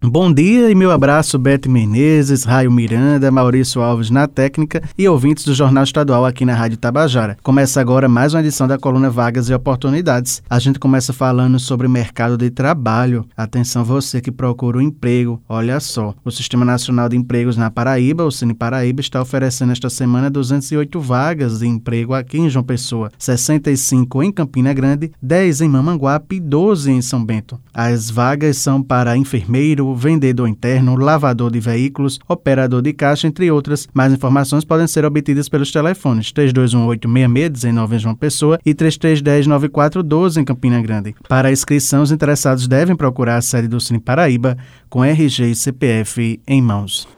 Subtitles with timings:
[0.00, 5.44] Bom dia e meu abraço, Bete Menezes, Raio Miranda, Maurício Alves na técnica e ouvintes
[5.44, 7.36] do Jornal Estadual aqui na Rádio Tabajara.
[7.42, 10.40] Começa agora mais uma edição da coluna Vagas e Oportunidades.
[10.48, 13.26] A gente começa falando sobre mercado de trabalho.
[13.36, 15.42] Atenção você que procura um emprego.
[15.48, 19.90] Olha só, o Sistema Nacional de Empregos na Paraíba, o Cine Paraíba, está oferecendo esta
[19.90, 25.68] semana 208 vagas de emprego aqui em João Pessoa, 65 em Campina Grande, 10 em
[25.68, 27.58] Mamanguape e 12 em São Bento.
[27.74, 33.88] As vagas são para enfermeiro, vendedor interno, lavador de veículos, operador de caixa, entre outras.
[33.92, 40.80] Mais informações podem ser obtidas pelos telefones 32186619 em João Pessoa e 33109412 em Campina
[40.80, 41.14] Grande.
[41.28, 44.56] Para a inscrição, os interessados devem procurar a sede do Cine Paraíba
[44.88, 47.17] com RG e CPF em mãos.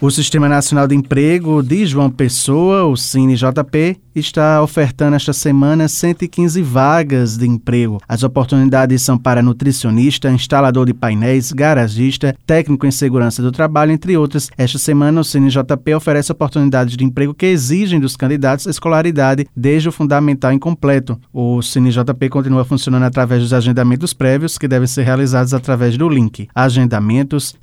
[0.00, 6.62] O Sistema Nacional de Emprego de João Pessoa, o CineJP, está ofertando esta semana 115
[6.62, 8.00] vagas de emprego.
[8.08, 14.16] As oportunidades são para nutricionista, instalador de painéis, garagista, técnico em segurança do trabalho, entre
[14.16, 14.48] outras.
[14.56, 19.92] Esta semana, o CineJP oferece oportunidades de emprego que exigem dos candidatos escolaridade desde o
[19.92, 21.18] fundamental incompleto.
[21.32, 26.48] O CineJP continua funcionando através dos agendamentos prévios, que devem ser realizados através do link
[26.54, 27.56] agendamentos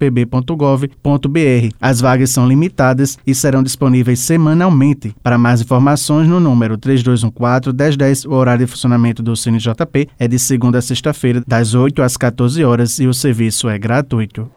[0.00, 1.74] cinejp.joaopessoa.pb.gov.br.
[1.80, 5.14] As vagas são limitadas e serão disponíveis semanalmente.
[5.22, 10.78] Para mais informações, no número 3214-1010, o horário de funcionamento do CineJP é de segunda
[10.78, 14.50] a sexta-feira, das 8 às 14 horas e o serviço é gratuito.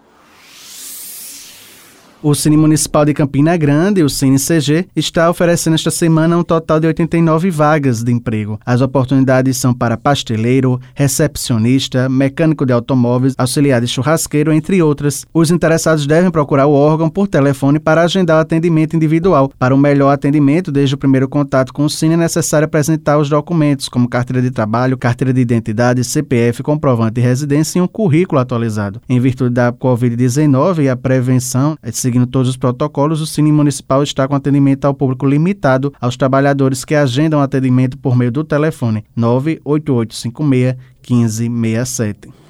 [2.24, 6.80] O Cine Municipal de Campina Grande, o Cine CG, está oferecendo esta semana um total
[6.80, 8.58] de 89 vagas de emprego.
[8.66, 15.26] As oportunidades são para pasteleiro, recepcionista, mecânico de automóveis, auxiliar de churrasqueiro, entre outras.
[15.34, 19.52] Os interessados devem procurar o órgão por telefone para agendar o atendimento individual.
[19.60, 23.28] Para um melhor atendimento, desde o primeiro contato com o Cine, é necessário apresentar os
[23.28, 28.40] documentos, como carteira de trabalho, carteira de identidade, CPF, comprovante de residência e um currículo
[28.40, 29.02] atualizado.
[29.10, 31.76] Em virtude da Covid-19 e a prevenção,
[32.14, 36.86] Seguindo todos os protocolos, o Cine Municipal está com atendimento ao público limitado aos trabalhadores
[36.86, 40.76] que agendam atendimento por meio do telefone 98856
[41.10, 42.43] 1567.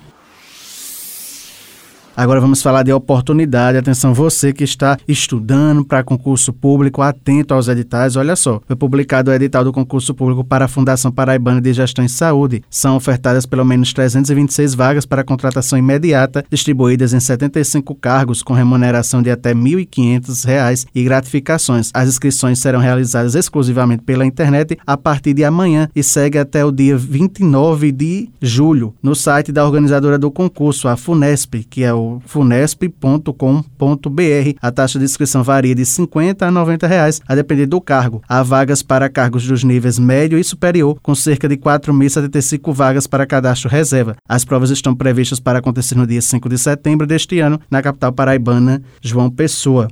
[2.16, 3.76] Agora vamos falar de oportunidade.
[3.76, 8.16] Atenção, você que está estudando para concurso público, atento aos editais.
[8.16, 12.06] Olha só, foi publicado o edital do concurso público para a Fundação Paraibana de Gestão
[12.06, 12.64] em Saúde.
[12.70, 19.24] São ofertadas pelo menos 326 vagas para contratação imediata, distribuídas em 75 cargos com remuneração
[19.24, 21.90] de até R$ 1.500 e gratificações.
[21.96, 26.72] As inscrições serão realizadas exclusivamente pela internet a partir de amanhã e segue até o
[26.72, 32.03] dia 29 de julho no site da organizadora do concurso, a FUNESP, que é o
[32.26, 34.58] funesp.com.br.
[34.62, 38.22] A taxa de inscrição varia de 50 a 90 reais, a depender do cargo.
[38.28, 43.26] Há vagas para cargos dos níveis médio e superior, com cerca de 4.075 vagas para
[43.26, 44.16] cadastro reserva.
[44.28, 48.12] As provas estão previstas para acontecer no dia 5 de setembro deste ano, na capital
[48.12, 49.88] paraibana, João Pessoa.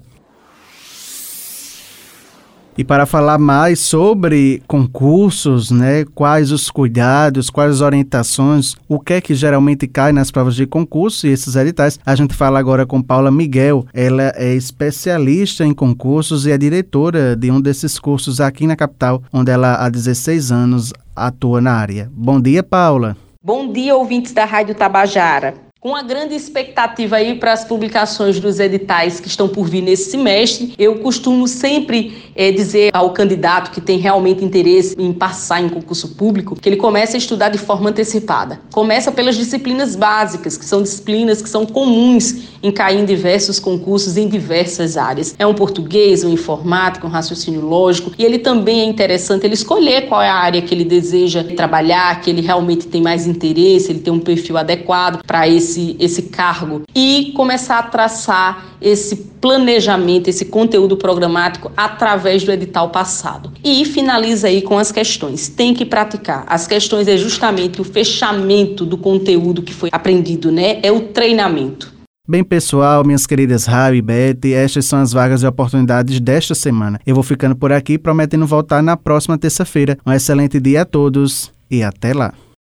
[2.77, 9.13] E para falar mais sobre concursos, né, quais os cuidados, quais as orientações, o que
[9.13, 12.85] é que geralmente cai nas provas de concurso e esses editais, a gente fala agora
[12.85, 13.85] com Paula Miguel.
[13.93, 19.21] Ela é especialista em concursos e é diretora de um desses cursos aqui na capital,
[19.33, 22.09] onde ela há 16 anos atua na área.
[22.13, 23.17] Bom dia, Paula.
[23.43, 25.70] Bom dia, ouvintes da Rádio Tabajara.
[25.81, 30.11] Com a grande expectativa aí para as publicações dos editais que estão por vir nesse
[30.11, 35.67] semestre, eu costumo sempre é, dizer ao candidato que tem realmente interesse em passar em
[35.67, 38.61] concurso público que ele comece a estudar de forma antecipada.
[38.71, 44.17] Começa pelas disciplinas básicas, que são disciplinas que são comuns em cair em diversos concursos
[44.17, 45.33] em diversas áreas.
[45.39, 50.07] É um português, um informática, um raciocínio lógico, e ele também é interessante ele escolher
[50.07, 54.01] qual é a área que ele deseja trabalhar, que ele realmente tem mais interesse, ele
[54.01, 60.27] tem um perfil adequado para esse esse, esse cargo e começar a traçar esse planejamento,
[60.27, 63.51] esse conteúdo programático através do edital passado.
[63.63, 65.47] E finaliza aí com as questões.
[65.47, 66.45] Tem que praticar.
[66.47, 70.79] As questões é justamente o fechamento do conteúdo que foi aprendido, né?
[70.83, 71.91] É o treinamento.
[72.27, 76.99] Bem, pessoal, minhas queridas Raio e Beth, estas são as vagas e oportunidades desta semana.
[77.05, 79.97] Eu vou ficando por aqui, prometendo voltar na próxima terça-feira.
[80.05, 82.33] Um excelente dia a todos e até lá.